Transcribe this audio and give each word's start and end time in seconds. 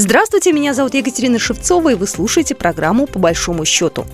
Здравствуйте, 0.00 0.52
меня 0.52 0.74
зовут 0.74 0.94
Екатерина 0.94 1.40
Шевцова, 1.40 1.88
и 1.88 1.94
вы 1.96 2.06
слушаете 2.06 2.54
программу 2.54 3.08
«По 3.08 3.18
большому 3.18 3.64
счету». 3.64 4.06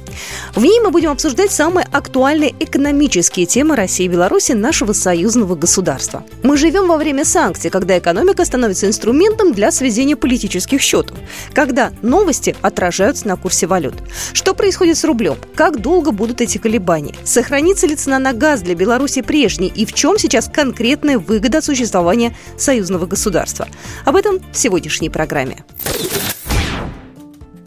В 0.54 0.62
ней 0.62 0.80
мы 0.80 0.90
будем 0.90 1.10
обсуждать 1.10 1.52
самые 1.52 1.86
актуальные 1.92 2.54
экономические 2.58 3.44
темы 3.44 3.76
России 3.76 4.06
и 4.06 4.08
Беларуси, 4.08 4.52
нашего 4.52 4.94
союзного 4.94 5.56
государства. 5.56 6.24
Мы 6.42 6.56
живем 6.56 6.88
во 6.88 6.96
время 6.96 7.26
санкций, 7.26 7.68
когда 7.68 7.98
экономика 7.98 8.46
становится 8.46 8.86
инструментом 8.86 9.52
для 9.52 9.70
сведения 9.70 10.16
политических 10.16 10.80
счетов, 10.80 11.18
когда 11.52 11.92
новости 12.00 12.56
отражаются 12.62 13.28
на 13.28 13.36
курсе 13.36 13.66
валют. 13.66 13.96
Что 14.32 14.54
происходит 14.54 14.96
с 14.96 15.04
рублем? 15.04 15.36
Как 15.54 15.82
долго 15.82 16.12
будут 16.12 16.40
эти 16.40 16.56
колебания? 16.56 17.14
Сохранится 17.24 17.86
ли 17.86 17.94
цена 17.94 18.18
на 18.18 18.32
газ 18.32 18.62
для 18.62 18.74
Беларуси 18.74 19.20
прежней? 19.20 19.68
И 19.68 19.84
в 19.84 19.92
чем 19.92 20.18
сейчас 20.18 20.48
конкретная 20.50 21.18
выгода 21.18 21.60
существования 21.60 22.34
союзного 22.56 23.04
государства? 23.04 23.68
Об 24.06 24.16
этом 24.16 24.40
в 24.50 24.56
сегодняшней 24.56 25.10
программе. 25.10 25.62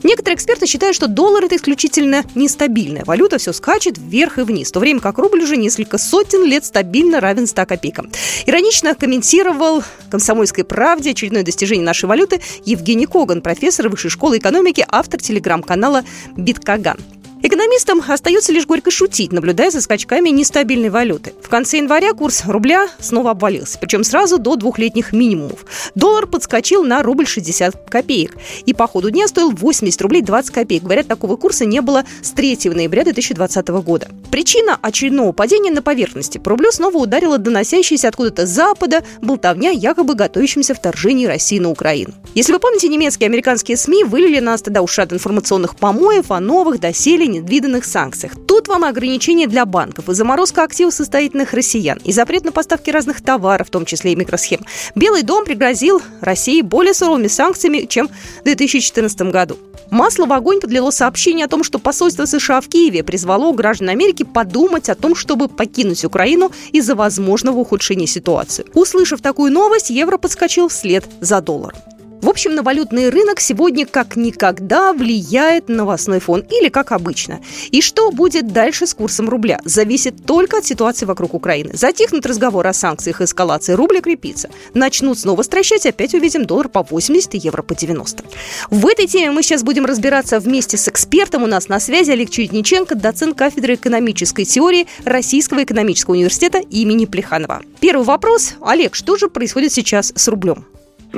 Некоторые 0.04 0.36
эксперты 0.38 0.68
считают, 0.68 0.96
что 0.96 1.08
доллар 1.08 1.46
это 1.46 1.56
исключительно 1.58 2.24
нестабильная 2.34 3.04
валюта, 3.04 3.40
все 3.40 3.52
скачет 3.52 3.98
вверх 3.98 4.38
и 4.38 4.44
вниз, 4.44 4.70
в 4.70 4.72
то 4.72 4.80
время 4.80 5.00
как 5.00 5.18
рубль 5.18 5.42
уже 5.42 5.58
несколько 5.58 5.98
сотен 5.98 6.46
лет 6.46 6.64
стабильно 6.64 7.20
равен 7.20 7.46
100 7.46 7.66
копейкам. 7.66 8.10
Иронично 8.46 8.96
комментировал 8.96 9.84
«Комсомольской 10.10 10.64
правде» 10.64 11.12
очередное 11.12 11.44
достижение 11.44 11.86
нашей 11.86 12.06
валюты 12.06 12.40
Евгений 12.64 13.06
Коган, 13.06 13.42
профессор 13.42 13.90
Высшей 13.90 14.10
школы 14.10 14.38
экономики, 14.38 14.86
автор 14.88 15.20
телеграм-канала 15.20 16.04
«Биткаган». 16.38 17.00
Экономистам 17.44 18.02
остается 18.08 18.52
лишь 18.52 18.66
горько 18.66 18.90
шутить, 18.90 19.32
наблюдая 19.32 19.70
за 19.70 19.80
скачками 19.82 20.30
нестабильной 20.30 20.90
валюты. 20.90 21.34
В 21.42 21.50
конце 21.50 21.78
января 21.78 22.14
курс 22.14 22.44
рубля 22.48 22.88
снова 23.00 23.32
обвалился, 23.32 23.78
причем 23.80 24.04
сразу 24.04 24.40
до 24.40 24.56
двухлетних 24.56 25.14
минимумов. 25.14 25.66
Доллар 25.94 26.26
подскочил 26.26 26.84
на 26.84 27.04
рубль 27.04 27.28
60 27.28 27.90
копеек 27.90 28.36
и 28.66 28.74
по 28.74 28.88
ходу 28.88 29.12
дня 29.12 29.28
стоил 29.28 29.52
80 29.52 30.02
рублей 30.02 30.24
20 30.24 30.52
копеек. 30.52 30.84
Говорят, 30.84 31.08
такого 31.08 31.36
курса 31.36 31.66
не 31.66 31.80
было 31.82 32.06
с 32.24 32.32
3 32.32 32.58
ноября 32.66 33.04
2020 33.04 33.68
года. 33.68 34.10
Причина 34.32 34.78
очередного 34.82 35.32
падения 35.32 35.72
на 35.72 35.84
поверхности. 35.84 36.40
По 36.40 36.50
рублю 36.50 36.72
снова 36.72 36.98
ударила 36.98 37.38
доносящаяся 37.38 38.08
откуда-то 38.08 38.48
с 38.48 38.50
запада 38.50 39.04
болтовня 39.22 39.70
якобы 39.70 40.16
готовящимся 40.16 40.74
вторжении 40.74 41.28
России 41.28 41.60
на 41.60 41.70
Украину. 41.70 42.14
Если 42.34 42.52
вы 42.52 42.60
помните, 42.60 42.88
немецкие 42.88 43.28
и 43.28 43.30
американские 43.30 43.78
СМИ 43.78 44.04
вылили 44.04 44.40
нас 44.40 44.64
тогда 44.64 44.82
ушат 44.82 45.14
информационных 45.14 45.76
помоев 45.76 46.32
о 46.32 46.40
новых, 46.40 46.80
доселе 46.80 47.27
невиданных 47.28 47.86
санкциях. 47.86 48.34
Тут 48.48 48.68
вам 48.68 48.84
ограничения 48.84 49.48
для 49.48 49.66
банков 49.66 50.10
и 50.10 50.14
заморозка 50.14 50.64
активов 50.64 50.94
состоятельных 50.94 51.54
россиян, 51.54 52.00
и 52.04 52.12
запрет 52.12 52.44
на 52.46 52.52
поставки 52.52 52.90
разных 52.90 53.22
товаров, 53.22 53.68
в 53.68 53.72
том 53.72 53.86
числе 53.86 54.14
и 54.14 54.16
микросхем. 54.16 54.62
Белый 54.96 55.24
дом 55.24 55.46
пригрозил 55.46 56.02
России 56.22 56.62
более 56.62 56.94
суровыми 56.94 57.28
санкциями, 57.28 57.86
чем 57.88 58.08
в 58.08 58.44
2014 58.44 59.22
году. 59.24 59.58
Масло 59.90 60.26
в 60.26 60.34
огонь 60.34 60.60
подлило 60.60 60.92
сообщение 60.92 61.46
о 61.46 61.50
том, 61.50 61.64
что 61.64 61.80
посольство 61.80 62.26
США 62.26 62.62
в 62.62 62.68
Киеве 62.68 63.04
призвало 63.04 63.54
граждан 63.54 63.90
Америки 63.90 64.24
подумать 64.24 64.90
о 64.90 64.96
том, 64.96 65.16
чтобы 65.16 65.48
покинуть 65.48 66.04
Украину 66.04 66.52
из-за 66.72 66.96
возможного 66.96 67.60
ухудшения 67.60 68.08
ситуации. 68.08 68.66
Услышав 68.74 69.22
такую 69.22 69.52
новость, 69.52 69.90
евро 69.90 70.18
подскочил 70.18 70.68
вслед 70.68 71.06
за 71.22 71.42
долларом. 71.42 71.80
В 72.28 72.30
общем, 72.30 72.56
на 72.56 72.62
валютный 72.62 73.08
рынок 73.08 73.40
сегодня 73.40 73.86
как 73.86 74.18
никогда 74.18 74.92
влияет 74.92 75.70
новостной 75.70 76.20
фон, 76.20 76.42
или 76.42 76.68
как 76.68 76.92
обычно. 76.92 77.40
И 77.72 77.80
что 77.80 78.12
будет 78.12 78.52
дальше 78.52 78.86
с 78.86 78.94
курсом 78.94 79.30
рубля, 79.30 79.62
зависит 79.64 80.26
только 80.26 80.58
от 80.58 80.66
ситуации 80.66 81.06
вокруг 81.06 81.34
Украины. 81.34 81.72
Затихнут 81.74 82.26
разговор 82.26 82.68
о 82.68 82.74
санкциях 82.74 83.22
и 83.22 83.24
эскалации, 83.24 83.72
рубль 83.72 84.02
крепится. 84.02 84.50
Начнут 84.74 85.18
снова 85.18 85.42
стращать, 85.42 85.86
опять 85.86 86.14
увидим 86.16 86.44
доллар 86.44 86.68
по 86.68 86.84
80 86.84 87.36
и 87.36 87.38
евро 87.38 87.62
по 87.62 87.74
90. 87.74 88.26
В 88.72 88.86
этой 88.88 89.08
теме 89.08 89.32
мы 89.32 89.42
сейчас 89.42 89.64
будем 89.64 89.86
разбираться 89.86 90.42
вместе 90.42 90.76
с 90.76 90.90
экспертом. 90.90 91.44
У 91.44 91.48
нас 91.48 91.70
на 91.70 91.80
связи 91.80 92.12
Олег 92.12 92.30
Чередниченко, 92.30 92.96
доцент 92.96 93.38
кафедры 93.38 93.76
экономической 93.76 94.44
теории 94.44 94.88
Российского 95.06 95.64
экономического 95.64 96.16
университета 96.16 96.58
имени 96.58 97.06
Плеханова. 97.06 97.62
Первый 97.80 98.04
вопрос. 98.04 98.56
Олег, 98.60 98.96
что 98.96 99.16
же 99.16 99.30
происходит 99.30 99.72
сейчас 99.72 100.12
с 100.14 100.28
рублем? 100.28 100.66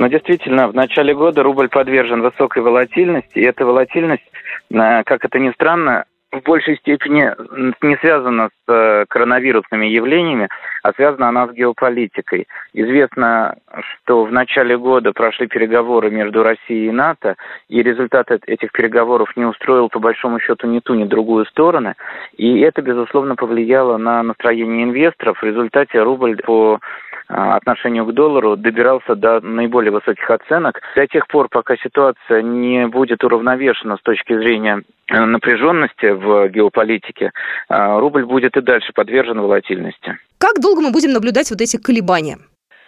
Но 0.00 0.06
действительно, 0.06 0.66
в 0.68 0.74
начале 0.74 1.14
года 1.14 1.42
рубль 1.42 1.68
подвержен 1.68 2.22
высокой 2.22 2.62
волатильности, 2.62 3.38
и 3.38 3.42
эта 3.44 3.66
волатильность, 3.66 4.24
э, 4.70 5.02
как 5.04 5.26
это 5.26 5.38
ни 5.38 5.50
странно, 5.50 6.06
в 6.32 6.40
большей 6.42 6.78
степени 6.78 7.30
не 7.82 7.96
связана 7.98 8.48
с 8.48 8.72
э, 8.72 9.04
коронавирусными 9.10 9.84
явлениями, 9.84 10.48
а 10.82 10.94
связана 10.94 11.28
она 11.28 11.48
с 11.48 11.52
геополитикой. 11.52 12.48
Известно, 12.72 13.56
что 13.82 14.24
в 14.24 14.32
начале 14.32 14.78
года 14.78 15.12
прошли 15.12 15.48
переговоры 15.48 16.10
между 16.10 16.42
Россией 16.42 16.86
и 16.86 16.92
НАТО, 16.92 17.36
и 17.68 17.82
результат 17.82 18.30
этих 18.46 18.72
переговоров 18.72 19.36
не 19.36 19.44
устроил 19.44 19.90
по 19.90 19.98
большому 19.98 20.40
счету 20.40 20.66
ни 20.66 20.78
ту, 20.78 20.94
ни 20.94 21.04
другую 21.04 21.44
сторону, 21.44 21.92
и 22.38 22.60
это, 22.60 22.80
безусловно, 22.80 23.36
повлияло 23.36 23.98
на 23.98 24.22
настроение 24.22 24.84
инвесторов. 24.84 25.40
В 25.42 25.44
результате 25.44 26.00
рубль 26.00 26.36
по 26.36 26.80
отношению 27.30 28.06
к 28.06 28.12
доллару 28.12 28.56
добирался 28.56 29.14
до 29.14 29.40
наиболее 29.40 29.92
высоких 29.92 30.28
оценок. 30.28 30.80
До 30.96 31.06
тех 31.06 31.26
пор, 31.28 31.48
пока 31.48 31.76
ситуация 31.76 32.42
не 32.42 32.86
будет 32.86 33.22
уравновешена 33.22 33.96
с 33.96 34.02
точки 34.02 34.36
зрения 34.36 34.82
э, 35.08 35.24
напряженности 35.24 36.10
в 36.10 36.48
геополитике, 36.48 37.32
а, 37.68 37.98
рубль 38.00 38.24
будет 38.24 38.56
и 38.56 38.60
дальше 38.60 38.92
подвержен 38.92 39.40
волатильности. 39.40 40.18
Как 40.38 40.60
долго 40.60 40.80
мы 40.80 40.90
будем 40.90 41.12
наблюдать 41.12 41.50
вот 41.50 41.60
эти 41.60 41.76
колебания? 41.76 42.38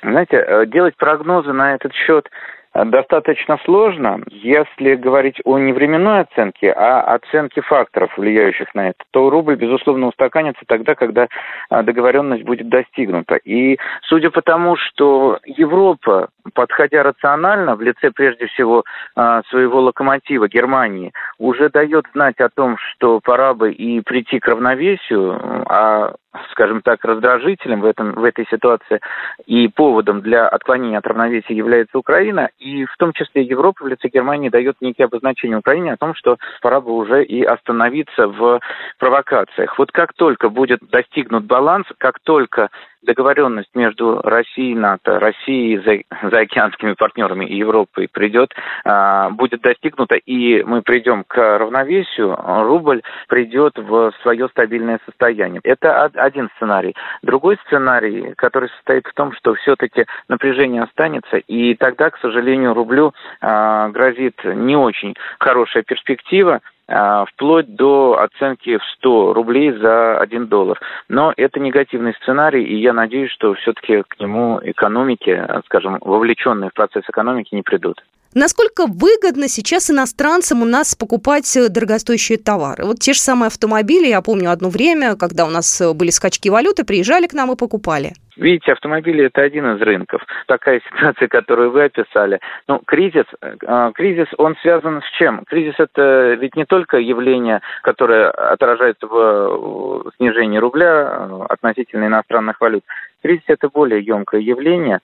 Знаете, 0.03 0.37
э, 0.37 0.67
делать 0.67 0.97
прогнозы 0.97 1.53
на 1.53 1.75
этот 1.75 1.93
счет 1.95 2.29
достаточно 2.75 3.59
сложно. 3.65 4.21
Если 4.31 4.95
говорить 4.95 5.41
о 5.45 5.59
не 5.59 5.73
временной 5.73 6.21
оценке, 6.21 6.73
а 6.73 7.03
оценке 7.15 7.61
факторов, 7.61 8.17
влияющих 8.17 8.75
на 8.75 8.91
это, 8.91 8.99
то 9.11 9.29
рубль, 9.31 9.57
безусловно, 9.57 10.09
устаканится 10.09 10.63
тогда, 10.67 10.95
когда 10.95 11.29
а, 11.69 11.83
договоренность 11.83 12.45
будет 12.45 12.69
достигнута. 12.69 13.37
И 13.37 13.79
судя 14.03 14.31
по 14.31 14.43
тому, 14.43 14.77
что 14.77 15.39
Европа, 15.45 16.29
подходя 16.55 17.03
рационально, 17.03 17.77
в 17.77 17.83
лице 17.83 18.11
прежде 18.11 18.47
всего 18.47 18.85
а, 19.15 19.43
своего 19.51 19.81
локомотива 19.81 20.49
Германии, 20.49 21.13
уже 21.39 21.69
дает 21.69 22.07
знать 22.15 22.41
о 22.41 22.49
том, 22.49 22.77
что 22.79 23.21
пора 23.21 23.55
бы 23.55 23.73
и 23.73 24.01
прийти 24.01 24.39
к 24.39 24.49
равновесию, 24.49 25.39
а 25.69 26.15
скажем 26.51 26.81
так, 26.83 27.05
раздражителем 27.05 27.81
в, 27.81 27.85
этом, 27.85 28.13
в 28.13 28.25
этой 28.25 28.47
ситуации 28.51 29.01
и 29.47 29.69
поводом 29.69 30.21
для 30.21 30.49
отклонения 30.49 30.99
от 30.99 31.07
равновесия 31.07 31.55
является 31.55 31.99
Украина, 31.99 32.51
и 32.59 32.85
в 32.85 32.97
том 32.97 33.13
числе 33.13 33.43
Европа 33.43 33.85
в 33.85 33.89
лице 33.89 34.09
Германии 34.09 34.49
дает 34.49 34.77
некие 34.81 35.07
обозначения 35.07 35.57
Украине 35.57 35.93
о 35.93 35.97
том, 35.97 36.15
что 36.15 36.39
пора 36.61 36.81
бы 36.81 36.93
уже 36.93 37.25
и 37.25 37.43
остановиться 37.43 38.29
в 38.29 38.61
провокациях. 38.99 39.79
Вот 39.79 39.93
как 39.93 40.15
только 40.15 40.49
будет 40.49 40.81
достигнут 40.91 41.45
баланс, 41.45 41.87
как 41.99 42.19
только 42.21 42.71
договоренность 43.03 43.75
между 43.75 44.21
Россией 44.23 44.73
и 44.73 44.77
НАТО, 44.77 45.19
Россией 45.19 45.79
за, 45.79 46.29
за 46.31 46.41
океанскими 46.41 46.95
партнерами 46.95 47.45
и 47.45 47.57
Европой 47.57 48.09
придет, 48.09 48.55
а, 48.85 49.31
будет 49.31 49.61
достигнута, 49.61 50.17
и 50.17 50.63
мы 50.63 50.83
придем 50.83 51.25
к 51.25 51.37
равновесию, 51.59 52.37
рубль 52.37 53.03
придет 53.29 53.77
в 53.77 54.13
свое 54.23 54.49
стабильное 54.49 55.01
состояние. 55.07 55.61
Это 55.65 56.05
один 56.05 56.49
сценарий. 56.57 56.95
Другой 57.23 57.59
сценарий, 57.67 58.35
который 58.37 58.69
состоит 58.71 59.07
в 59.07 59.15
том, 59.15 59.33
что 59.33 59.55
все-таки 59.55 60.07
напряжение 60.29 60.83
останется, 60.83 61.39
и 61.39 61.75
тогда, 61.75 62.11
к 62.11 62.19
сожалению, 62.19 62.75
рублю 62.75 63.13
а, 63.41 63.89
грозит 63.89 64.41
не 64.45 64.77
очень 64.77 65.15
хорошая 65.39 65.83
перспектива, 65.83 66.61
вплоть 66.87 67.75
до 67.75 68.19
оценки 68.21 68.77
в 68.77 68.85
100 68.99 69.33
рублей 69.35 69.73
за 69.73 70.19
1 70.19 70.47
доллар. 70.47 70.81
Но 71.09 71.33
это 71.37 71.61
негативный 71.61 72.15
сценарий, 72.15 72.65
и 72.65 72.77
я 72.77 72.93
надеюсь, 72.93 73.31
что 73.31 73.55
все-таки 73.55 74.03
к 74.03 74.19
нему 74.21 74.61
экономики, 74.63 75.47
скажем, 75.67 75.99
вовлеченные 76.01 76.71
в 76.71 76.75
процесс 76.75 77.05
экономики 77.09 77.55
не 77.55 77.63
придут. 77.63 78.03
Насколько 78.35 78.87
выгодно 78.87 79.47
сейчас 79.47 79.91
иностранцам 79.91 80.63
у 80.63 80.65
нас 80.65 80.95
покупать 80.95 81.55
э, 81.55 81.69
дорогостоящие 81.69 82.39
товары? 82.39 82.85
Вот 82.85 82.99
те 82.99 83.13
же 83.13 83.19
самые 83.19 83.49
автомобили, 83.49 84.07
я 84.07 84.23
помню 84.23 84.51
одно 84.51 84.71
время, 84.71 85.17
когда 85.17 85.45
у 85.45 85.51
нас 85.51 85.81
э, 85.83 85.93
были 85.93 86.09
скачки 86.09 86.49
валюты, 86.49 86.85
приезжали 86.85 87.27
к 87.27 87.35
нам 87.35 87.53
и 87.53 87.57
покупали. 87.57 88.15
Видите, 88.37 88.73
автомобили 88.73 89.27
это 89.27 89.43
один 89.43 89.77
из 89.77 89.83
рынков. 89.83 90.23
Такая 90.47 90.81
ситуация, 90.91 91.29
которую 91.29 91.73
вы 91.73 91.85
описали. 91.85 92.41
Ну, 92.69 92.81
кризис, 92.87 93.27
э, 93.43 93.91
кризис, 93.95 94.29
он 94.39 94.57
связан 94.63 95.03
с 95.03 95.19
чем? 95.19 95.45
Кризис 95.45 95.75
это 95.77 96.33
ведь 96.41 96.57
не 96.57 96.65
только 96.65 96.97
явление, 96.97 97.61
которое 97.83 98.31
отражается 98.31 99.07
в 99.09 100.11
снижении 100.17 100.57
рубля 100.57 101.29
относительно 101.51 102.07
иностранных 102.07 102.63
валют. 102.63 102.85
Кризис– 103.23 103.45
это 103.47 103.69
более 103.69 104.01
емкое 104.01 104.41
явление, 104.41 105.01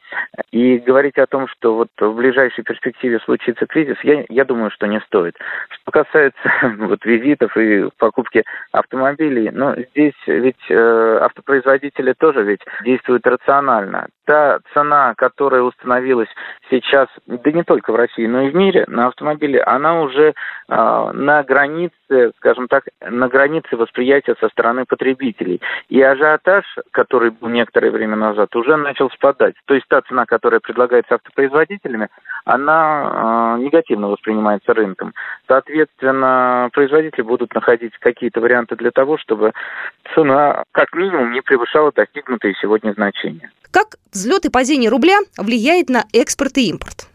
и 0.51 0.79
говорить 0.79 1.19
о 1.19 1.27
том, 1.27 1.47
что 1.49 1.75
вот 1.75 1.89
в 1.99 2.15
ближайшей 2.15 2.65
перспективе 2.65 3.21
случится 3.21 3.67
кризис, 3.67 3.97
я, 4.03 4.25
я 4.29 4.45
думаю, 4.45 4.71
что 4.71 4.87
не 4.87 5.01
стоит. 5.01 5.37
Что 5.71 5.91
касается 5.91 6.39
вот 6.79 7.05
визитов 7.05 7.57
и 7.57 7.89
покупки 7.99 8.45
автомобилей, 8.73 9.51
ну, 9.53 9.75
здесь 9.91 10.15
ведь 10.27 10.57
э, 10.69 11.19
автопроизводители 11.23 12.13
тоже 12.13 12.43
ведь 12.43 12.61
действуют 12.85 13.27
рационально. 13.27 14.09
та 14.29 14.59
цена, 14.75 15.15
которая 15.17 15.63
установилась 15.63 16.29
сейчас, 16.71 17.09
да 17.27 17.51
не 17.51 17.63
только 17.65 17.93
в 17.93 17.97
России, 17.97 18.27
но 18.27 18.43
и 18.43 18.51
в 18.51 18.55
мире 18.55 18.85
на 18.87 19.07
автомобили, 19.07 19.57
она 19.57 20.03
уже 20.03 20.29
э, 20.29 21.13
на 21.15 21.43
границе, 21.45 22.33
скажем 22.37 22.69
так, 22.69 22.85
на 23.01 23.29
границе 23.29 23.77
восприятия 23.77 24.37
со 24.39 24.49
стороны 24.51 24.85
потребителей. 24.85 25.63
И 25.89 26.03
ажиотаж, 26.03 26.65
который 26.91 27.31
был 27.31 27.49
некоторое 27.49 27.91
время 27.91 28.08
назад, 28.17 28.55
уже 28.57 28.77
начал 28.77 29.11
спадать. 29.11 29.55
То 29.67 29.75
есть 29.75 29.87
та 29.89 30.01
цена, 30.03 30.27
которая 30.27 30.61
предлагается 30.61 31.15
автопроизводителями, 31.15 32.09
она 32.45 33.57
э, 33.59 33.63
негативно 33.63 34.09
воспринимается 34.09 34.75
рынком. 34.75 35.15
Соответственно, 35.47 36.69
производители 36.73 37.23
будут 37.23 37.55
находить 37.55 37.93
какие-то 37.99 38.41
варианты 38.41 38.77
для 38.77 38.91
того, 38.91 39.19
чтобы 39.19 39.53
цена 40.15 40.65
как 40.73 40.95
минимум 40.95 41.33
не 41.33 41.41
превышала 41.41 41.93
достигнутые 41.93 42.55
сегодня 42.61 42.93
значения. 42.93 43.51
Как 43.71 43.97
взлет 44.13 44.45
и 44.45 44.51
падение 44.51 44.91
рубля 44.91 45.19
влияет 45.37 45.89
на 45.89 46.05
экспорт 46.13 46.57
и 46.59 46.71
импорт? 46.71 47.09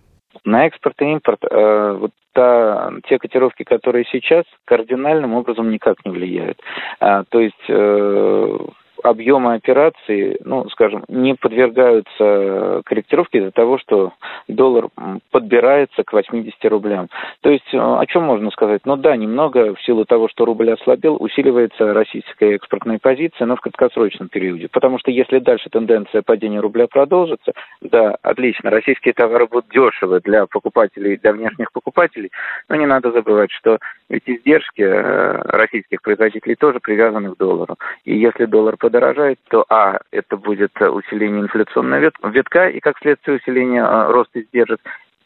На 0.46 0.68
экспорт 0.68 1.02
и 1.02 1.06
импорт 1.06 1.40
э, 1.50 1.98
вот 2.00 2.12
та, 2.34 2.92
те 3.08 3.18
котировки, 3.18 3.64
которые 3.64 4.06
сейчас, 4.12 4.44
кардинальным 4.66 5.34
образом 5.34 5.70
никак 5.70 6.04
не 6.06 6.12
влияют. 6.12 6.60
А, 7.00 7.24
то 7.24 7.40
есть 7.40 7.64
э, 7.70 8.58
объемы 9.04 9.56
операций, 9.56 10.40
ну, 10.44 10.70
скажем, 10.70 11.04
не 11.08 11.36
подвергаются 11.36 12.82
корректировке 12.86 13.40
из-за 13.40 13.52
того, 13.52 13.78
что 13.78 14.14
доллар 14.48 14.88
подбирается 15.32 16.04
к 16.04 16.14
80 16.14 16.54
рублям. 16.66 17.10
То 17.42 17.50
есть 17.50 17.74
э, 17.74 17.78
о 17.78 18.06
чем 18.06 18.24
можно 18.24 18.50
сказать? 18.52 18.82
Ну 18.86 18.96
да, 18.96 19.16
немного 19.16 19.76
в 19.76 19.82
силу 19.82 20.06
того, 20.06 20.28
что 20.30 20.46
рубль 20.46 20.72
ослабел, 20.72 21.18
усиливается 21.20 21.94
российская 21.94 22.56
экспортная 22.56 23.00
позиция, 23.00 23.46
но 23.46 23.56
в 23.56 23.62
краткосрочном 23.62 24.30
периоде. 24.30 24.68
Потому 24.72 25.00
что 25.00 25.12
если 25.12 25.40
дальше 25.40 25.70
тенденция 25.70 26.22
падения 26.22 26.60
рубля 26.60 26.88
продолжится, 26.88 27.54
да, 27.82 28.18
отлично, 28.22 28.70
российские 28.70 29.14
товары 29.14 29.48
будут 29.48 29.70
дешевы 29.70 30.20
для 30.22 30.46
покупателей, 30.46 31.18
для 31.18 31.34
внешних 31.34 31.72
покупателей, 31.72 32.32
но 32.70 32.76
не 32.76 32.86
надо 32.86 33.12
забывать, 33.12 33.52
что 33.52 33.78
ведь 34.10 34.24
издержки 34.28 34.82
э, 34.82 35.42
российских 35.46 36.02
производителей 36.02 36.56
тоже 36.56 36.80
привязаны 36.80 37.34
к 37.34 37.38
доллару. 37.38 37.78
И 38.06 38.16
если 38.18 38.46
доллар 38.46 38.78
подорожает, 38.94 39.40
то 39.50 39.66
А, 39.70 40.00
это 40.12 40.38
будет 40.38 40.72
усиление 40.80 41.42
инфляционного 41.42 42.12
витка 42.30 42.70
и, 42.70 42.80
как 42.80 42.98
следствие, 43.00 43.38
усиление 43.38 43.82
э, 43.82 44.12
роста 44.12 44.40
издержек, 44.40 44.80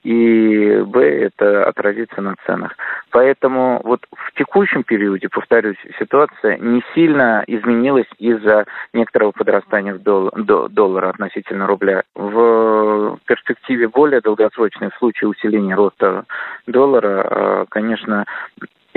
и 0.03 0.83
Б, 0.85 1.01
это 1.01 1.67
отразится 1.67 2.21
на 2.21 2.35
ценах. 2.45 2.77
Поэтому 3.11 3.81
вот 3.83 4.05
в 4.15 4.33
текущем 4.37 4.83
периоде, 4.83 5.27
повторюсь, 5.27 5.75
ситуация 5.99 6.57
не 6.59 6.81
сильно 6.95 7.43
изменилась 7.45 8.07
из-за 8.19 8.65
некоторого 8.93 9.31
подрастания 9.31 9.95
в 9.95 10.01
дол- 10.01 10.31
до- 10.33 10.69
доллара 10.69 11.09
относительно 11.09 11.67
рубля. 11.67 12.03
В 12.15 13.17
перспективе 13.25 13.89
более 13.89 14.21
долгосрочной, 14.21 14.91
в 14.91 14.97
случае 14.97 15.27
усиления 15.27 15.75
роста 15.75 16.23
доллара, 16.67 17.27
э, 17.29 17.65
конечно, 17.67 18.25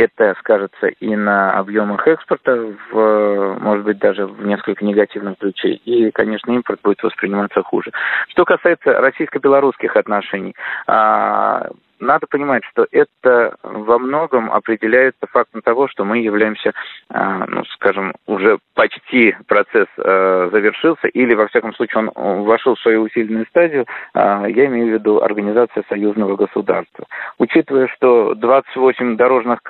это 0.01 0.35
скажется 0.39 0.89
и 0.89 1.15
на 1.15 1.53
объемах 1.53 2.07
экспорта, 2.07 2.75
в, 2.91 3.59
может 3.61 3.85
быть, 3.85 3.99
даже 3.99 4.27
в 4.27 4.45
несколько 4.45 4.85
негативном 4.85 5.37
ключе. 5.37 5.73
И, 5.73 6.11
конечно, 6.11 6.51
импорт 6.53 6.81
будет 6.83 7.03
восприниматься 7.03 7.63
хуже. 7.63 7.93
Что 8.29 8.45
касается 8.45 8.93
российско-белорусских 9.01 9.97
отношений, 9.97 10.55
а, 10.87 11.69
надо 12.01 12.27
понимать, 12.27 12.65
что 12.65 12.87
это 12.91 13.57
во 13.63 13.99
многом 13.99 14.51
определяется 14.51 15.27
фактом 15.31 15.63
того, 15.63 15.87
что 15.89 16.05
мы 16.05 16.19
являемся, 16.19 16.73
а, 17.11 17.45
ну, 17.47 17.65
скажем, 17.75 18.15
уже 18.27 18.59
почти 18.75 19.37
процесс 19.47 19.87
а, 19.99 20.49
завершился, 20.51 21.09
или, 21.09 21.35
во 21.35 21.47
всяком 21.49 21.75
случае, 21.75 22.11
он 22.15 22.43
вошел 22.43 22.75
в 22.75 22.81
свою 22.81 23.03
усиленную 23.03 23.47
стадию, 23.47 23.87
а, 24.15 24.47
я 24.47 24.67
имею 24.67 24.87
в 24.87 24.93
виду 24.95 25.23
организация 25.23 25.85
союзного 25.89 26.37
государства. 26.37 27.07
Учитывая, 27.39 27.89
что 27.89 28.35
28 28.35 29.17
дорожных, 29.17 29.61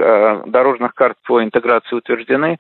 дорожных 0.47 0.95
карт 0.95 1.17
по 1.27 1.43
интеграции 1.43 1.97
утверждены, 1.97 2.59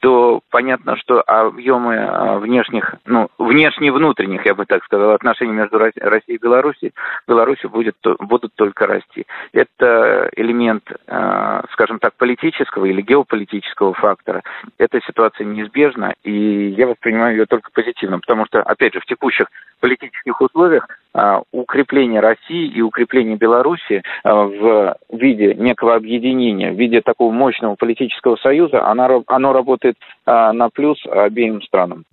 то 0.00 0.40
понятно, 0.50 0.96
что 0.96 1.22
объемы 1.22 2.40
внешних, 2.40 2.96
ну, 3.04 3.28
внешне-внутренних, 3.38 4.44
я 4.44 4.54
бы 4.54 4.66
так 4.66 4.82
сказал, 4.84 5.12
отношений 5.12 5.52
между 5.52 5.78
Россией 5.78 6.38
и 6.38 6.42
Беларусью, 6.42 6.90
Беларусью 7.28 7.70
будет, 7.70 7.96
будут 8.18 8.52
только 8.56 8.88
расти 8.88 9.11
власти. 9.12 9.26
Это 9.52 10.30
элемент, 10.36 10.84
э, 11.06 11.62
скажем 11.72 11.98
так, 11.98 12.14
политического 12.14 12.86
или 12.86 13.02
геополитического 13.02 13.94
фактора. 13.94 14.42
Эта 14.78 15.00
ситуация 15.06 15.44
неизбежна, 15.44 16.14
и 16.24 16.74
я 16.76 16.86
воспринимаю 16.86 17.36
ее 17.36 17.46
только 17.46 17.70
позитивно, 17.72 18.18
потому 18.18 18.46
что, 18.46 18.62
опять 18.62 18.94
же, 18.94 19.00
в 19.00 19.06
текущих 19.06 19.46
политических 19.80 20.40
условиях 20.40 20.88
э, 21.14 21.40
укрепление 21.52 22.20
России 22.20 22.68
и 22.68 22.80
укрепление 22.80 23.36
Беларуси 23.36 24.02
э, 24.24 24.32
в 24.32 24.96
виде 25.10 25.54
некого 25.54 25.94
объединения, 25.94 26.70
в 26.72 26.78
виде 26.78 27.00
такого 27.00 27.32
мощного 27.32 27.74
политического 27.74 28.36
союза, 28.36 28.86
оно, 28.86 29.22
оно 29.26 29.52
работает 29.52 29.96
на 30.24 30.68
плюс 30.70 31.04
обеим 31.06 31.62
странам. 31.62 32.04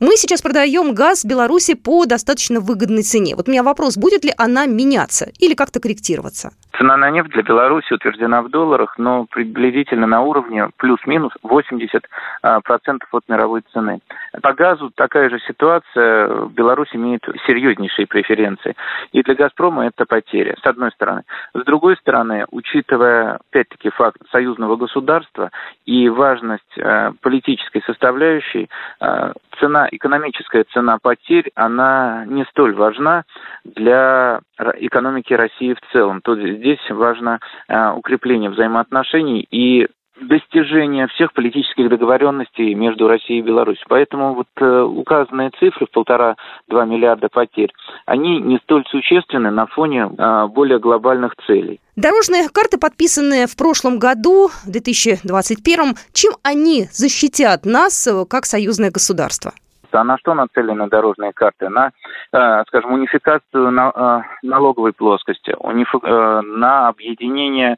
Мы 0.00 0.16
сейчас 0.16 0.42
продаем 0.42 0.94
газ 0.94 1.24
Беларуси 1.24 1.74
по 1.74 2.06
достаточно 2.06 2.60
выгодной 2.60 3.02
цене. 3.02 3.34
Вот 3.36 3.48
у 3.48 3.50
меня 3.50 3.62
вопрос, 3.62 3.96
будет 3.96 4.24
ли 4.24 4.32
она 4.36 4.66
меняться 4.66 5.30
или 5.38 5.54
как-то 5.54 5.80
корректироваться? 5.80 6.50
Цена 6.78 6.96
на 6.96 7.10
нефть 7.10 7.30
для 7.30 7.42
Беларуси 7.42 7.92
утверждена 7.94 8.42
в 8.42 8.50
долларах, 8.50 8.98
но 8.98 9.24
приблизительно 9.24 10.06
на 10.06 10.20
уровне 10.20 10.68
плюс-минус 10.76 11.32
80% 11.42 12.00
а, 12.42 12.60
от 12.60 13.28
мировой 13.28 13.62
цены. 13.72 14.00
По 14.42 14.52
газу 14.52 14.90
такая 14.94 15.30
же 15.30 15.38
ситуация. 15.40 16.46
Беларусь 16.48 16.90
имеет 16.92 17.22
серьезнейшие 17.46 18.06
преференции. 18.06 18.76
И 19.12 19.22
для 19.22 19.34
«Газпрома» 19.34 19.86
это 19.86 20.04
потеря, 20.04 20.56
с 20.62 20.66
одной 20.66 20.90
стороны. 20.92 21.22
С 21.54 21.64
другой 21.64 21.96
стороны, 21.96 22.44
учитывая, 22.50 23.38
опять-таки, 23.50 23.90
факт 23.90 24.18
союзного 24.30 24.76
государства 24.76 25.50
и 25.86 26.08
важность 26.08 26.62
э, 26.76 27.12
политической 27.22 27.82
составляющей, 27.86 28.68
э, 29.00 29.32
цена, 29.60 29.88
экономическая 29.90 30.64
цена 30.72 30.98
потерь, 31.00 31.50
она 31.54 32.24
не 32.26 32.44
столь 32.46 32.74
важна 32.74 33.24
для 33.64 34.40
экономики 34.58 35.32
России 35.32 35.74
в 35.74 35.92
целом. 35.92 36.20
Тут 36.22 36.38
здесь 36.38 36.80
важно 36.90 37.40
э, 37.68 37.90
укрепление 37.92 38.50
взаимоотношений 38.50 39.46
и 39.50 39.88
достижение 40.20 41.08
всех 41.08 41.32
политических 41.32 41.88
договоренностей 41.88 42.74
между 42.74 43.08
Россией 43.08 43.40
и 43.40 43.42
Беларусью. 43.42 43.84
Поэтому 43.88 44.34
вот 44.34 44.48
э, 44.56 44.80
указанные 44.82 45.50
цифры 45.58 45.86
в 45.86 45.90
полтора-два 45.90 46.84
миллиарда 46.84 47.28
потерь, 47.28 47.72
они 48.06 48.40
не 48.40 48.58
столь 48.58 48.84
существенны 48.88 49.50
на 49.50 49.66
фоне 49.66 50.10
э, 50.16 50.46
более 50.48 50.78
глобальных 50.78 51.34
целей. 51.46 51.80
Дорожные 51.96 52.48
карты, 52.52 52.78
подписанные 52.78 53.46
в 53.46 53.56
прошлом 53.56 53.98
году, 53.98 54.48
в 54.48 54.70
2021, 54.70 55.94
чем 56.12 56.32
они 56.42 56.84
защитят 56.90 57.64
нас 57.64 58.06
э, 58.06 58.24
как 58.28 58.46
союзное 58.46 58.90
государство? 58.90 59.52
А 59.96 60.04
на 60.04 60.18
что 60.18 60.34
нацелены 60.34 60.88
дорожные 60.88 61.32
карты? 61.32 61.68
На, 61.68 61.90
э, 62.32 62.64
скажем, 62.68 62.92
унификацию 62.92 63.70
на, 63.70 63.92
э, 63.94 64.46
налоговой 64.46 64.92
плоскости, 64.92 65.54
унифи, 65.58 65.98
э, 66.02 66.40
на 66.42 66.88
объединение, 66.88 67.76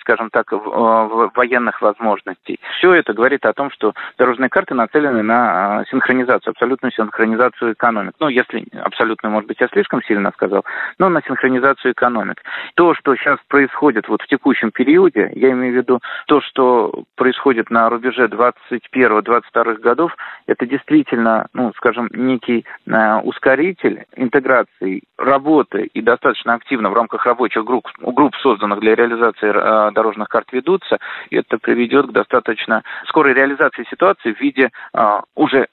скажем 0.00 0.30
так, 0.30 0.52
военных 0.52 1.80
возможностей. 1.82 2.60
Все 2.78 2.92
это 2.92 3.12
говорит 3.12 3.44
о 3.46 3.52
том, 3.52 3.70
что 3.70 3.92
дорожные 4.18 4.48
карты 4.48 4.74
нацелены 4.74 5.22
на 5.22 5.84
синхронизацию, 5.90 6.52
абсолютную 6.52 6.92
синхронизацию 6.92 7.72
экономик. 7.72 8.14
Ну, 8.20 8.28
если 8.28 8.66
абсолютно, 8.82 9.30
может 9.30 9.48
быть, 9.48 9.60
я 9.60 9.68
слишком 9.68 10.02
сильно 10.02 10.30
сказал, 10.32 10.64
но 10.98 11.08
на 11.08 11.22
синхронизацию 11.22 11.92
экономик. 11.92 12.42
То, 12.74 12.94
что 12.94 13.16
сейчас 13.16 13.38
происходит 13.48 14.08
вот 14.08 14.22
в 14.22 14.26
текущем 14.26 14.70
периоде, 14.70 15.30
я 15.34 15.50
имею 15.52 15.72
в 15.72 15.76
виду 15.76 16.00
то, 16.26 16.40
что 16.40 17.04
происходит 17.16 17.70
на 17.70 17.88
рубеже 17.88 18.26
21-22 18.26 19.78
годов, 19.78 20.16
это 20.46 20.66
действительно 20.66 21.46
ну, 21.54 21.72
скажем, 21.76 22.08
некий 22.12 22.66
э, 22.86 23.20
ускоритель 23.22 24.04
интеграции 24.16 25.02
работы 25.16 25.84
и 25.94 26.02
достаточно 26.02 26.54
активно 26.54 26.90
в 26.90 26.94
рамках 26.94 27.24
рабочих 27.24 27.64
групп, 27.64 27.88
групп 28.00 28.34
созданных 28.42 28.80
для 28.80 28.96
реализации 28.96 29.50
э, 29.50 29.92
дорожных 29.92 30.28
карт 30.28 30.52
ведутся, 30.52 30.98
это 31.30 31.58
приведет 31.58 32.08
к 32.08 32.12
достаточно 32.12 32.82
скорой 33.06 33.34
реализации 33.34 33.86
ситуации 33.88 34.32
в 34.32 34.40
виде 34.40 34.70
э, 34.92 35.20
уже 35.36 35.68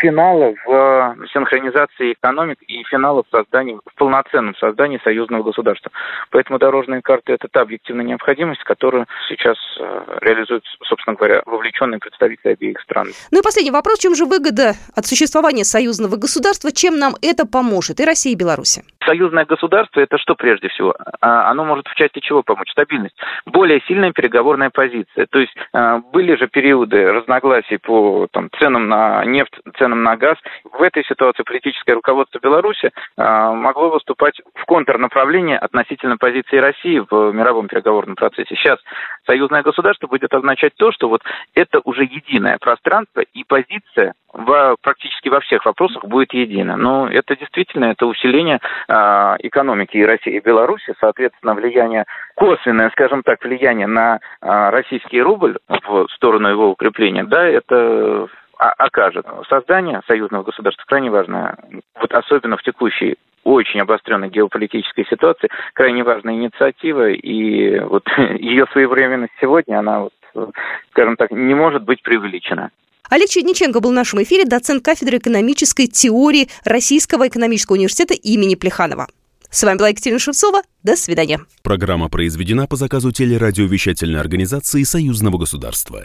финала 0.00 0.54
в 0.64 1.16
синхронизации 1.32 2.12
экономик 2.12 2.62
и 2.62 2.84
финала 2.84 3.22
в 3.22 3.36
создании, 3.36 3.78
в 3.84 3.94
полноценном 3.96 4.54
создании 4.56 5.00
союзного 5.02 5.42
государства. 5.42 5.90
Поэтому 6.30 6.58
дорожные 6.58 7.02
карты– 7.02 7.32
это 7.34 7.48
та 7.48 7.62
объективная 7.62 8.04
необходимость, 8.04 8.62
которую 8.62 9.06
сейчас 9.28 9.56
э, 9.80 10.18
реализуют, 10.20 10.64
собственно 10.84 11.16
говоря, 11.16 11.42
вовлеченные 11.46 11.98
представители 11.98 12.52
обеих 12.52 12.80
стран. 12.80 13.08
Ну 13.32 13.40
и 13.40 13.42
последний 13.42 13.72
вопрос. 13.72 13.98
Чем 13.98 14.14
же 14.14 14.26
выгода 14.26 14.74
от 14.94 15.06
существования 15.14 15.64
союзного 15.64 16.16
государства? 16.16 16.72
Чем 16.72 16.98
нам 16.98 17.14
это 17.22 17.46
поможет 17.46 18.00
и 18.00 18.04
России, 18.04 18.32
и 18.32 18.36
Беларуси? 18.36 18.82
Союзное 19.06 19.44
государство– 19.44 20.00
это 20.06 20.18
что 20.18 20.34
прежде 20.34 20.68
всего? 20.68 20.94
А, 21.20 21.50
оно 21.50 21.64
может 21.64 21.86
в 21.86 21.94
части 21.94 22.18
чего 22.18 22.42
помочь? 22.42 22.70
Стабильность. 22.72 23.14
Более 23.46 23.80
сильная 23.86 24.12
переговорная 24.12 24.70
позиция. 24.70 25.26
То 25.30 25.38
есть 25.38 25.54
а, 25.72 25.98
были 25.98 26.36
же 26.36 26.48
периоды 26.48 27.12
разногласий 27.12 27.78
по 27.78 28.26
там, 28.32 28.48
ценам 28.58 28.88
на 28.88 29.24
нефть, 29.24 29.54
ценам 29.78 30.02
на 30.02 30.16
газ. 30.16 30.36
В 30.64 30.82
этой 30.82 31.04
ситуации 31.04 31.44
политическое 31.44 31.92
руководство 31.92 32.40
Беларуси 32.40 32.90
а, 33.16 33.52
могло 33.52 33.90
выступать 33.90 34.40
в 34.54 34.64
контрнаправлении 34.64 35.56
относительно 35.56 36.16
позиции 36.16 36.56
России 36.56 36.98
в 37.08 37.32
мировом 37.32 37.68
переговорном 37.68 38.16
процессе. 38.16 38.56
Сейчас 38.56 38.80
союзное 39.26 39.62
государство 39.62 40.08
будет 40.08 40.32
означать 40.34 40.74
то, 40.76 40.90
что 40.90 41.08
вот 41.08 41.22
это 41.54 41.80
уже 41.84 42.02
единое 42.02 42.58
пространство 42.58 43.20
и 43.20 43.44
позиция 43.44 44.14
в, 44.34 44.76
практически 44.82 45.03
во 45.30 45.40
всех 45.40 45.64
вопросах 45.64 46.04
будет 46.04 46.32
едина. 46.32 46.76
Но 46.76 47.08
это 47.08 47.36
действительно 47.36 47.86
это 47.86 48.06
усиление 48.06 48.60
э, 48.88 48.92
экономики 49.40 49.96
и 49.96 50.04
России, 50.04 50.36
и 50.36 50.40
Беларуси, 50.40 50.94
соответственно, 51.00 51.54
влияние, 51.54 52.04
косвенное, 52.36 52.90
скажем 52.90 53.22
так, 53.22 53.42
влияние 53.42 53.86
на 53.86 54.16
э, 54.16 54.70
российский 54.70 55.20
рубль 55.20 55.58
в 55.68 56.06
сторону 56.14 56.48
его 56.48 56.70
укрепления, 56.70 57.24
да, 57.24 57.46
это 57.46 58.28
окажет. 58.56 59.26
Создание 59.48 60.00
союзного 60.06 60.44
государства 60.44 60.84
крайне 60.86 61.10
важно, 61.10 61.56
вот 62.00 62.12
особенно 62.12 62.56
в 62.56 62.62
текущей 62.62 63.16
очень 63.44 63.80
обостренной 63.80 64.30
геополитической 64.30 65.04
ситуации, 65.06 65.50
крайне 65.74 66.02
важная 66.02 66.34
инициатива, 66.34 67.10
и 67.10 67.78
вот 67.80 68.06
ее 68.38 68.66
своевременность 68.72 69.34
сегодня, 69.40 69.78
она, 69.78 70.00
вот, 70.00 70.50
скажем 70.90 71.16
так, 71.16 71.30
не 71.30 71.54
может 71.54 71.82
быть 71.82 72.02
преувеличена. 72.02 72.70
Олег 73.10 73.28
Черниченко 73.28 73.80
был 73.80 73.90
в 73.90 73.94
нашем 73.94 74.22
эфире, 74.22 74.44
доцент 74.44 74.84
кафедры 74.84 75.18
экономической 75.18 75.86
теории 75.86 76.48
Российского 76.64 77.28
экономического 77.28 77.76
университета 77.76 78.14
имени 78.14 78.54
Плеханова. 78.54 79.08
С 79.50 79.62
вами 79.62 79.78
была 79.78 79.90
Екатерина 79.90 80.18
Шевцова. 80.18 80.62
До 80.82 80.96
свидания. 80.96 81.40
Программа 81.62 82.08
произведена 82.08 82.66
по 82.66 82.76
заказу 82.76 83.12
телерадиовещательной 83.12 84.18
организации 84.18 84.82
Союзного 84.82 85.38
государства. 85.38 86.04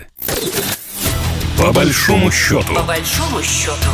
По 1.58 1.74
большому 1.74 2.32
счету. 2.32 2.76
По 2.76 2.84
большому 2.84 3.42
счету. 3.42 3.90